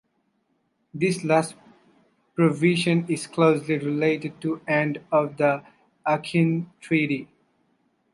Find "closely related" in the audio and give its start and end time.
3.27-4.41